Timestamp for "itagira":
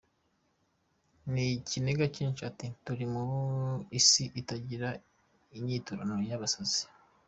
4.41-4.89